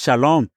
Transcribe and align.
Shalom. 0.00 0.48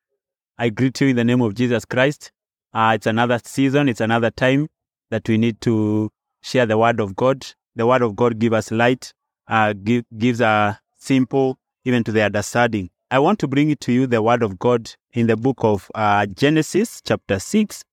I 0.59 0.69
greet 0.69 1.01
you 1.01 1.07
in 1.07 1.15
the 1.15 1.23
name 1.23 1.41
of 1.41 1.55
Jesus 1.55 1.83
Christ. 1.83 2.31
Uh, 2.75 2.91
it's 2.93 3.07
another 3.07 3.39
season, 3.43 3.89
it's 3.89 3.99
another 3.99 4.29
time 4.29 4.67
that 5.09 5.27
we 5.27 5.39
need 5.39 5.59
to 5.61 6.11
share 6.43 6.67
the 6.67 6.77
word 6.77 6.99
of 6.99 7.15
God. 7.15 7.47
The 7.75 7.87
word 7.87 8.03
of 8.03 8.15
God 8.15 8.37
gives 8.37 8.53
us 8.53 8.69
light, 8.69 9.15
uh, 9.47 9.73
give, 9.73 10.05
gives 10.15 10.41
a 10.41 10.79
simple, 10.95 11.57
even 11.85 12.03
to 12.03 12.11
the 12.11 12.21
understanding. 12.21 12.91
I 13.09 13.17
want 13.17 13.39
to 13.39 13.47
bring 13.47 13.71
it 13.71 13.79
to 13.81 13.91
you, 13.91 14.05
the 14.05 14.21
word 14.21 14.43
of 14.43 14.59
God 14.59 14.93
in 15.13 15.25
the 15.25 15.35
book 15.35 15.57
of 15.61 15.89
uh, 15.95 16.27
Genesis, 16.27 17.01
chapter 17.03 17.39
6. 17.39 17.83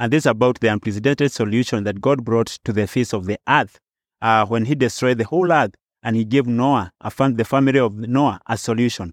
And 0.00 0.12
this 0.12 0.22
is 0.22 0.26
about 0.26 0.58
the 0.58 0.66
unprecedented 0.66 1.30
solution 1.30 1.84
that 1.84 2.00
God 2.00 2.24
brought 2.24 2.58
to 2.64 2.72
the 2.72 2.88
face 2.88 3.12
of 3.14 3.26
the 3.26 3.38
earth 3.48 3.78
uh, 4.20 4.46
when 4.46 4.64
he 4.64 4.74
destroyed 4.74 5.18
the 5.18 5.26
whole 5.26 5.52
earth 5.52 5.76
and 6.02 6.16
he 6.16 6.24
gave 6.24 6.48
Noah, 6.48 6.90
a 7.00 7.12
fam- 7.12 7.36
the 7.36 7.44
family 7.44 7.78
of 7.78 7.94
Noah, 7.94 8.40
a 8.48 8.58
solution. 8.58 9.12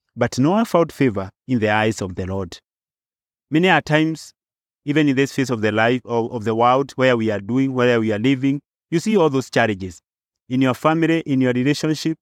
but 0.15 0.37
Noah 0.37 0.65
found 0.65 0.91
favor 0.91 1.29
in 1.47 1.59
the 1.59 1.69
eyes 1.69 2.01
of 2.01 2.15
the 2.15 2.25
Lord. 2.25 2.57
Many 3.49 3.69
are 3.69 3.81
times, 3.81 4.33
even 4.85 5.09
in 5.09 5.15
this 5.15 5.33
phase 5.33 5.49
of 5.49 5.61
the 5.61 5.71
life 5.71 6.01
of, 6.05 6.31
of 6.31 6.43
the 6.43 6.55
world 6.55 6.91
where 6.93 7.15
we 7.17 7.31
are 7.31 7.39
doing, 7.39 7.73
where 7.73 7.99
we 7.99 8.11
are 8.11 8.19
living, 8.19 8.61
you 8.89 8.99
see 8.99 9.17
all 9.17 9.29
those 9.29 9.49
challenges. 9.49 10.01
In 10.49 10.61
your 10.61 10.73
family, 10.73 11.21
in 11.21 11.39
your 11.41 11.53
relationship, 11.53 12.17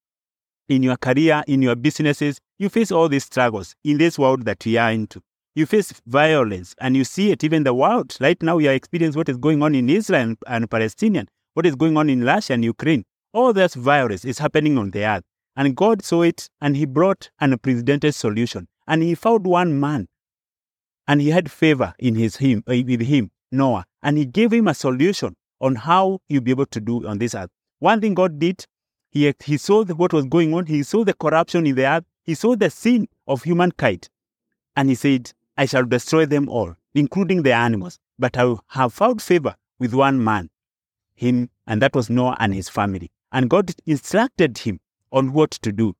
in 0.68 0.84
your 0.84 0.98
career, 0.98 1.44
in 1.48 1.62
your 1.62 1.76
businesses, 1.76 2.40
you 2.60 2.70
face 2.70 2.92
all 2.92 3.10
these 3.10 3.26
struggles 3.26 3.76
in 3.84 3.98
this 3.98 4.20
world 4.20 4.46
that 4.46 4.64
we 4.66 4.78
are 4.78 4.92
into. 4.92 5.22
You 5.56 5.66
face 5.66 5.94
violence 6.06 6.76
and 6.80 6.96
you 6.96 7.04
see 7.04 7.32
it 7.32 7.44
even 7.44 7.64
the 7.64 7.74
world. 7.74 8.16
Right 8.22 8.42
now, 8.42 8.58
we 8.58 8.68
are 8.68 8.74
experiencing 8.74 9.20
what 9.20 9.30
is 9.30 9.38
going 9.38 9.64
on 9.64 9.74
in 9.74 9.90
Israel 9.90 10.36
and 10.48 10.70
Palestinian, 10.70 11.28
what 11.56 11.66
is 11.66 11.76
going 11.76 11.98
on 11.98 12.10
in 12.10 12.24
Russia 12.24 12.54
and 12.54 12.64
Ukraine. 12.64 13.04
All 13.34 13.52
this 13.52 13.74
violence 13.74 14.26
is 14.26 14.38
happening 14.38 14.78
on 14.78 14.92
the 14.92 15.06
earth. 15.06 15.24
And 15.56 15.76
God 15.76 16.04
saw 16.04 16.22
it 16.22 16.50
and 16.62 16.76
he 16.78 16.86
brought 16.86 17.30
an 17.40 17.54
unprecedented 17.54 18.16
solution. 18.16 18.68
And 18.88 19.04
he 19.04 19.16
found 19.16 19.46
one 19.46 19.80
man 19.80 20.08
and 21.10 21.22
he 21.22 21.30
had 21.32 21.52
favor 21.52 21.96
in 21.98 22.14
his 22.14 22.36
him 22.36 22.64
uh, 22.68 22.76
with 22.86 23.02
him, 23.02 23.32
Noah, 23.52 23.86
and 24.04 24.16
he 24.16 24.26
gave 24.26 24.54
him 24.54 24.68
a 24.68 24.76
solution 24.76 25.36
on 25.60 25.74
how 25.74 26.20
you'll 26.30 26.44
be 26.44 26.52
able 26.52 26.68
to 26.68 26.80
do 26.80 27.08
on 27.08 27.18
this 27.18 27.34
earth. 27.34 27.50
One 27.80 28.00
thing 28.00 28.14
God 28.14 28.38
did, 28.38 28.64
he, 29.10 29.34
he 29.44 29.58
saw 29.58 29.84
what 29.86 30.14
was 30.14 30.26
going 30.26 30.54
on, 30.54 30.68
he 30.68 30.84
saw 30.84 31.04
the 31.04 31.16
corruption 31.16 31.66
in 31.66 31.74
the 31.74 31.88
earth, 31.88 32.04
he 32.24 32.36
saw 32.36 32.56
the 32.56 32.70
sin 32.70 33.08
of 33.28 33.42
humankind, 33.42 34.08
and 34.76 34.88
he 34.88 34.94
said, 34.94 35.34
I 35.58 35.66
shall 35.66 35.84
destroy 35.84 36.28
them 36.28 36.48
all, 36.48 36.76
including 36.94 37.42
the 37.42 37.54
animals, 37.54 37.98
but 38.20 38.38
I 38.38 38.46
will 38.46 38.64
have 38.68 38.94
found 38.94 39.20
favor 39.20 39.56
with 39.80 39.96
one 39.96 40.24
man, 40.24 40.52
him, 41.16 41.50
and 41.66 41.82
that 41.82 41.96
was 41.96 42.12
Noah 42.12 42.38
and 42.40 42.54
his 42.54 42.70
family. 42.70 43.12
And 43.32 43.50
God 43.50 43.72
instructed 43.88 44.60
him 44.60 44.80
on 45.12 45.34
what 45.34 45.52
to 45.52 45.72
do. 45.72 45.96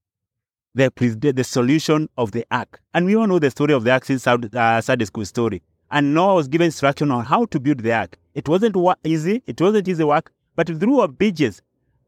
The, 0.76 0.92
the 1.36 1.44
solution 1.44 2.10
of 2.18 2.32
the 2.32 2.46
ark. 2.52 2.80
And 2.94 3.06
we 3.06 3.16
all 3.16 3.28
know 3.28 3.40
the 3.40 3.52
story 3.52 3.74
of 3.74 3.84
the 3.84 3.92
ark 3.92 4.06
since 4.06 4.26
uh, 4.28 4.82
school 4.82 5.26
story. 5.26 5.62
And 5.92 6.14
Noah 6.14 6.36
was 6.36 6.48
given 6.48 6.66
instruction 6.66 7.12
on 7.12 7.26
how 7.26 7.46
to 7.46 7.60
build 7.60 7.80
the 7.80 7.94
ark. 7.94 8.18
It 8.36 8.48
wasn't 8.48 8.76
easy, 9.04 9.42
it 9.48 9.60
wasn't 9.60 9.88
easy 9.88 10.04
work, 10.04 10.32
but 10.56 10.68
through 10.68 11.02
obedience, 11.02 11.62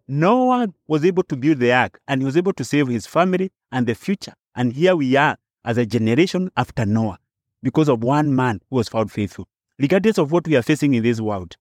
Noah 0.07 0.67
was 0.87 1.05
able 1.05 1.23
to 1.23 1.35
build 1.35 1.59
the 1.59 1.71
ark 1.71 1.99
and 2.07 2.21
he 2.21 2.25
was 2.25 2.37
able 2.37 2.53
to 2.53 2.63
save 2.63 2.87
his 2.87 3.07
family 3.07 3.51
and 3.71 3.87
the 3.87 3.95
future. 3.95 4.33
And 4.55 4.73
here 4.73 4.95
we 4.95 5.15
are 5.15 5.37
as 5.65 5.77
a 5.77 5.85
generation 5.85 6.51
after 6.57 6.85
Noah 6.85 7.17
because 7.63 7.89
of 7.89 8.03
one 8.03 8.35
man 8.35 8.61
who 8.69 8.77
was 8.77 8.89
found 8.89 9.11
faithful. 9.11 9.47
Regardless 9.79 10.17
of 10.17 10.31
what 10.31 10.47
we 10.47 10.55
are 10.55 10.61
facing 10.61 10.93
in 10.93 11.03
this 11.03 11.21
world, 11.21 11.55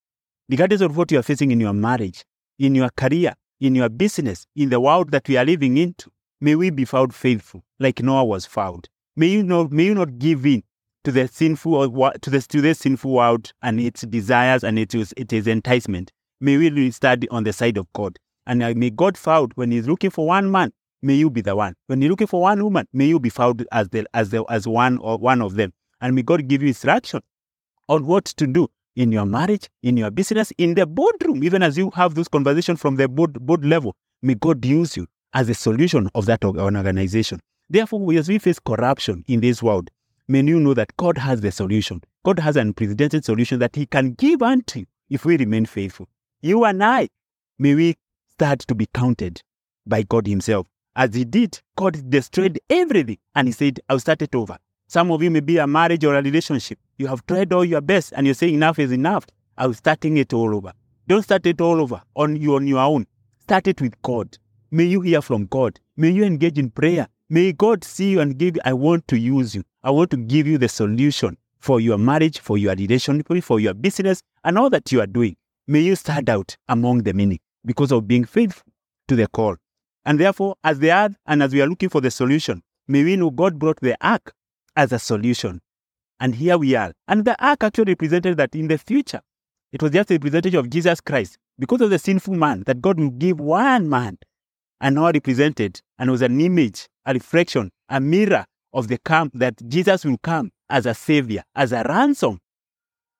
regardless 0.48 0.80
of 0.80 0.96
what 0.96 1.10
you 1.10 1.18
are 1.18 1.22
facing 1.22 1.50
in 1.50 1.60
your 1.60 1.72
marriage, 1.72 2.24
in 2.58 2.74
your 2.74 2.90
career, 2.90 3.34
in 3.60 3.74
your 3.74 3.88
business, 3.88 4.46
in 4.56 4.70
the 4.70 4.80
world 4.80 5.10
that 5.10 5.28
we 5.28 5.36
are 5.36 5.44
living 5.44 5.76
into, 5.76 6.10
may 6.40 6.54
we 6.54 6.70
be 6.70 6.84
found 6.84 7.14
faithful 7.14 7.62
like 7.78 8.02
Noah 8.02 8.24
was 8.24 8.46
found. 8.46 8.88
May 9.16 9.28
you 9.28 9.42
not, 9.42 9.70
may 9.70 9.84
you 9.84 9.94
not 9.94 10.18
give 10.18 10.46
in 10.46 10.62
to 11.04 11.12
the 11.12 11.28
sinful 11.28 11.90
to 11.90 12.30
the 12.30 12.40
to 12.40 12.60
the 12.60 12.74
sinful 12.74 13.12
world 13.12 13.52
and 13.62 13.80
its 13.80 14.02
desires 14.02 14.64
and 14.64 14.78
its 14.78 14.94
its 14.94 15.46
enticement. 15.46 16.12
May 16.40 16.56
we 16.56 16.90
study 16.90 17.28
on 17.28 17.44
the 17.44 17.52
side 17.52 17.76
of 17.76 17.90
God. 17.92 18.18
And 18.46 18.62
uh, 18.62 18.72
may 18.74 18.90
God 18.90 19.16
found 19.16 19.52
when 19.54 19.70
He's 19.70 19.86
looking 19.86 20.10
for 20.10 20.26
one 20.26 20.50
man, 20.50 20.72
may 21.02 21.14
you 21.14 21.30
be 21.30 21.40
the 21.40 21.54
one. 21.54 21.74
When 21.86 22.00
you're 22.00 22.10
looking 22.10 22.26
for 22.26 22.40
one 22.40 22.62
woman, 22.62 22.86
may 22.92 23.06
you 23.06 23.20
be 23.20 23.28
found 23.28 23.66
as 23.72 23.88
the 23.90 24.06
as 24.14 24.30
the 24.30 24.44
as 24.48 24.66
one 24.66 24.98
or 24.98 25.18
one 25.18 25.42
of 25.42 25.54
them. 25.54 25.72
And 26.00 26.14
may 26.14 26.22
God 26.22 26.48
give 26.48 26.62
you 26.62 26.68
instruction 26.68 27.20
on 27.88 28.06
what 28.06 28.24
to 28.24 28.46
do 28.46 28.68
in 28.96 29.12
your 29.12 29.26
marriage, 29.26 29.68
in 29.82 29.96
your 29.96 30.10
business, 30.10 30.52
in 30.58 30.74
the 30.74 30.86
boardroom, 30.86 31.42
even 31.44 31.62
as 31.62 31.78
you 31.78 31.90
have 31.94 32.14
those 32.14 32.28
conversations 32.28 32.80
from 32.80 32.96
the 32.96 33.08
board, 33.08 33.34
board 33.34 33.64
level. 33.64 33.94
May 34.22 34.34
God 34.34 34.64
use 34.64 34.96
you 34.96 35.06
as 35.32 35.48
a 35.48 35.54
solution 35.54 36.08
of 36.14 36.26
that 36.26 36.44
organization. 36.44 37.40
Therefore, 37.68 38.12
as 38.14 38.28
we 38.28 38.38
face 38.38 38.58
corruption 38.58 39.24
in 39.28 39.40
this 39.40 39.62
world, 39.62 39.90
may 40.28 40.42
you 40.42 40.58
know 40.58 40.74
that 40.74 40.96
God 40.96 41.18
has 41.18 41.40
the 41.40 41.52
solution. 41.52 42.02
God 42.24 42.38
has 42.40 42.56
an 42.56 42.68
unprecedented 42.68 43.24
solution 43.24 43.60
that 43.60 43.76
He 43.76 43.86
can 43.86 44.12
give 44.14 44.42
unto 44.42 44.80
you 44.80 44.86
if 45.08 45.24
we 45.24 45.36
remain 45.36 45.66
faithful. 45.66 46.08
You 46.42 46.64
and 46.64 46.82
I, 46.82 47.08
may 47.58 47.74
we 47.74 47.96
start 48.28 48.60
to 48.60 48.74
be 48.74 48.86
counted 48.92 49.42
by 49.86 50.02
God 50.02 50.26
Himself. 50.26 50.66
As 50.96 51.14
He 51.14 51.24
did, 51.24 51.60
God 51.76 52.10
destroyed 52.10 52.58
everything 52.68 53.18
and 53.34 53.48
He 53.48 53.52
said, 53.52 53.80
I'll 53.88 54.00
start 54.00 54.22
it 54.22 54.34
over. 54.34 54.58
Some 54.88 55.12
of 55.12 55.22
you 55.22 55.30
may 55.30 55.40
be 55.40 55.58
a 55.58 55.66
marriage 55.66 56.04
or 56.04 56.14
a 56.14 56.22
relationship. 56.22 56.78
You 57.00 57.06
have 57.06 57.24
tried 57.24 57.50
all 57.54 57.64
your 57.64 57.80
best 57.80 58.12
and 58.14 58.26
you 58.26 58.34
say 58.34 58.52
enough 58.52 58.78
is 58.78 58.92
enough. 58.92 59.24
I'm 59.56 59.72
starting 59.72 60.18
it 60.18 60.34
all 60.34 60.54
over. 60.54 60.74
Don't 61.08 61.22
start 61.22 61.46
it 61.46 61.58
all 61.58 61.80
over 61.80 62.02
on 62.14 62.36
you 62.36 62.56
on 62.56 62.66
your 62.66 62.80
own. 62.80 63.06
Start 63.38 63.68
it 63.68 63.80
with 63.80 63.94
God. 64.02 64.36
May 64.70 64.84
you 64.84 65.00
hear 65.00 65.22
from 65.22 65.46
God. 65.46 65.80
May 65.96 66.10
you 66.10 66.24
engage 66.24 66.58
in 66.58 66.68
prayer. 66.68 67.08
May 67.30 67.54
God 67.54 67.84
see 67.84 68.10
you 68.10 68.20
and 68.20 68.36
give 68.36 68.56
you, 68.56 68.60
I 68.66 68.74
want 68.74 69.08
to 69.08 69.18
use 69.18 69.54
you. 69.54 69.64
I 69.82 69.88
want 69.92 70.10
to 70.10 70.18
give 70.18 70.46
you 70.46 70.58
the 70.58 70.68
solution 70.68 71.38
for 71.58 71.80
your 71.80 71.96
marriage, 71.96 72.38
for 72.38 72.58
your 72.58 72.74
relationship, 72.74 73.44
for 73.44 73.58
your 73.58 73.72
business, 73.72 74.22
and 74.44 74.58
all 74.58 74.68
that 74.68 74.92
you 74.92 75.00
are 75.00 75.06
doing. 75.06 75.36
May 75.66 75.80
you 75.80 75.96
stand 75.96 76.28
out 76.28 76.58
among 76.68 77.04
the 77.04 77.14
many 77.14 77.40
because 77.64 77.92
of 77.92 78.08
being 78.08 78.26
faithful 78.26 78.70
to 79.08 79.16
the 79.16 79.26
call. 79.26 79.56
And 80.04 80.20
therefore, 80.20 80.56
as 80.64 80.80
the 80.80 80.92
earth 80.92 81.16
and 81.24 81.42
as 81.42 81.54
we 81.54 81.62
are 81.62 81.66
looking 81.66 81.88
for 81.88 82.02
the 82.02 82.10
solution, 82.10 82.62
may 82.86 83.02
we 83.04 83.16
know 83.16 83.30
God 83.30 83.58
brought 83.58 83.80
the 83.80 83.96
ark 84.06 84.34
as 84.76 84.92
a 84.92 84.98
solution. 84.98 85.62
And 86.20 86.34
here 86.34 86.58
we 86.58 86.74
are. 86.74 86.92
And 87.08 87.24
the 87.24 87.42
ark 87.44 87.64
actually 87.64 87.92
represented 87.92 88.36
that 88.36 88.54
in 88.54 88.68
the 88.68 88.78
future, 88.78 89.22
it 89.72 89.82
was 89.82 89.90
just 89.90 90.10
a 90.10 90.14
representation 90.14 90.58
of 90.58 90.68
Jesus 90.68 91.00
Christ. 91.00 91.38
Because 91.58 91.80
of 91.80 91.90
the 91.90 91.98
sinful 91.98 92.34
man, 92.34 92.64
that 92.66 92.80
God 92.80 93.00
will 93.00 93.10
give 93.10 93.40
one 93.40 93.88
man. 93.88 94.18
And 94.80 94.94
now 94.96 95.10
represented, 95.10 95.80
and 95.98 96.10
was 96.10 96.22
an 96.22 96.40
image, 96.40 96.88
a 97.04 97.12
reflection, 97.12 97.70
a 97.88 98.00
mirror 98.00 98.46
of 98.72 98.88
the 98.88 98.98
come 98.98 99.30
that 99.34 99.54
Jesus 99.68 100.04
will 100.04 100.18
come 100.18 100.50
as 100.68 100.86
a 100.86 100.94
savior, 100.94 101.42
as 101.54 101.72
a 101.72 101.82
ransom 101.86 102.38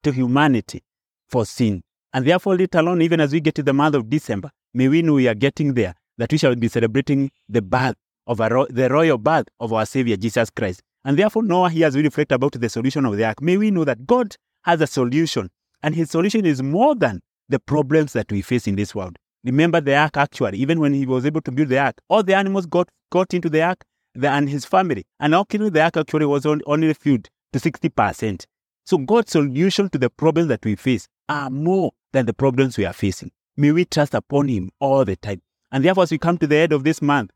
to 0.03 0.13
humanity 0.13 0.83
for 1.29 1.45
sin. 1.45 1.83
And 2.13 2.27
therefore, 2.27 2.57
later 2.57 2.79
alone, 2.79 3.03
even 3.03 3.21
as 3.21 3.33
we 3.33 3.41
get 3.41 3.55
to 3.57 3.63
the 3.63 3.73
month 3.73 3.95
of 3.95 4.09
December, 4.09 4.51
may 4.75 4.89
we 4.89 5.03
know 5.03 5.15
we 5.15 5.29
are 5.29 5.35
getting 5.35 5.75
there, 5.75 5.95
that 6.19 6.33
we 6.33 6.39
shall 6.39 6.55
be 6.55 6.69
celebrating 6.69 7.31
the 7.49 7.63
birth 7.63 7.97
of 8.27 8.41
ro- 8.41 8.67
the 8.69 8.89
royal 8.89 9.19
birth 9.19 9.49
of 9.59 9.73
our 9.73 9.87
Savior, 9.87 10.17
Jesus 10.17 10.51
Christ. 10.51 10.83
And 11.05 11.19
therefore, 11.19 11.43
Noah 11.43 11.71
here 11.71 11.87
has 11.87 11.95
really 11.95 12.09
reflected 12.09 12.35
about 12.35 12.53
the 12.53 12.69
solution 12.69 13.07
of 13.07 13.17
the 13.17 13.25
ark. 13.25 13.41
May 13.41 13.57
we 13.57 13.71
know 13.71 13.85
that 13.85 14.07
God 14.07 14.37
has 14.65 14.81
a 14.81 14.87
solution, 14.87 15.51
and 15.83 15.95
his 15.95 16.11
solution 16.11 16.45
is 16.45 16.63
more 16.63 16.95
than 16.95 17.21
the 17.49 17.59
problems 17.59 18.13
that 18.13 18.31
we 18.31 18.43
face 18.43 18.67
in 18.67 18.77
this 18.77 18.95
world. 18.95 19.17
Remember 19.45 19.81
the 19.81 19.97
ark 19.97 20.17
actually, 20.17 20.59
even 20.59 20.79
when 20.79 20.93
he 20.93 21.07
was 21.07 21.25
able 21.25 21.41
to 21.43 21.51
build 21.51 21.69
the 21.69 21.79
ark, 21.79 21.97
all 22.09 22.23
the 22.23 22.35
animals 22.35 22.67
got, 22.67 22.89
got 23.11 23.33
into 23.33 23.49
the 23.49 23.63
ark 23.63 23.83
the, 24.15 24.29
and 24.29 24.49
his 24.49 24.65
family. 24.67 25.05
And 25.19 25.35
actually, 25.35 25.71
the 25.71 25.83
ark 25.83 25.97
actually 25.97 26.27
was 26.27 26.45
on, 26.45 26.61
only 26.67 26.93
filled 26.93 27.29
to 27.53 27.59
60%. 27.59 28.45
So 28.85 28.99
God's 28.99 29.33
solution 29.33 29.89
to 29.91 29.99
the 29.99 30.11
problems 30.11 30.49
that 30.49 30.65
we 30.65 30.77
face 30.77 31.09
are 31.29 31.49
more 31.49 31.93
than 32.13 32.27
the 32.27 32.35
problems 32.35 32.77
we 32.77 32.85
are 32.85 32.93
facing. 32.93 33.31
May 33.57 33.73
we 33.73 33.85
trust 33.85 34.15
upon 34.15 34.49
him 34.49 34.71
all 34.81 35.05
the 35.05 35.17
time. 35.17 35.41
And 35.73 35.85
therefore, 35.85 36.03
as 36.03 36.11
we 36.11 36.19
come 36.19 36.39
to 36.39 36.47
the 36.47 36.57
end 36.57 36.73
of 36.73 36.85
this 36.85 37.01
month, 37.01 37.31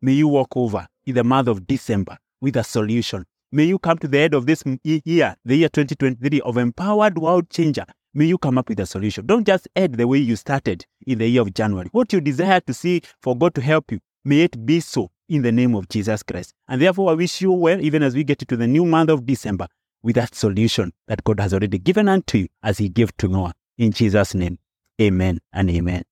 may 0.00 0.12
you 0.12 0.28
walk 0.28 0.56
over 0.56 0.86
in 1.04 1.14
the 1.14 1.24
month 1.24 1.48
of 1.48 1.66
December 1.66 2.16
with 2.40 2.56
a 2.56 2.64
solution. 2.64 3.24
May 3.52 3.64
you 3.64 3.78
come 3.78 3.98
to 3.98 4.08
the 4.08 4.18
end 4.18 4.34
of 4.34 4.46
this 4.46 4.62
year, 4.82 5.36
the 5.44 5.56
year 5.56 5.68
2023 5.68 6.40
of 6.40 6.56
empowered 6.56 7.18
world 7.18 7.48
changer. 7.50 7.84
May 8.14 8.26
you 8.26 8.38
come 8.38 8.58
up 8.58 8.68
with 8.68 8.80
a 8.80 8.86
solution. 8.86 9.26
Don't 9.26 9.46
just 9.46 9.68
end 9.76 9.94
the 9.94 10.06
way 10.06 10.18
you 10.18 10.36
started 10.36 10.84
in 11.06 11.18
the 11.18 11.28
year 11.28 11.42
of 11.42 11.54
January. 11.54 11.88
What 11.92 12.12
you 12.12 12.20
desire 12.20 12.60
to 12.60 12.74
see 12.74 13.02
for 13.20 13.36
God 13.36 13.54
to 13.54 13.60
help 13.60 13.92
you, 13.92 14.00
May 14.26 14.40
it 14.40 14.66
be 14.66 14.80
so 14.80 15.12
in 15.28 15.42
the 15.42 15.52
name 15.52 15.76
of 15.76 15.88
Jesus 15.88 16.24
Christ. 16.24 16.52
And 16.66 16.82
therefore, 16.82 17.12
I 17.12 17.14
wish 17.14 17.40
you 17.40 17.52
well, 17.52 17.80
even 17.80 18.02
as 18.02 18.16
we 18.16 18.24
get 18.24 18.42
into 18.42 18.56
the 18.56 18.66
new 18.66 18.84
month 18.84 19.08
of 19.08 19.24
December, 19.24 19.68
with 20.02 20.16
that 20.16 20.34
solution 20.34 20.92
that 21.06 21.22
God 21.22 21.38
has 21.38 21.54
already 21.54 21.78
given 21.78 22.08
unto 22.08 22.38
you 22.38 22.48
as 22.60 22.78
He 22.78 22.88
gave 22.88 23.16
to 23.18 23.28
Noah. 23.28 23.54
In 23.78 23.92
Jesus' 23.92 24.34
name, 24.34 24.58
amen 25.00 25.38
and 25.52 25.70
amen. 25.70 26.02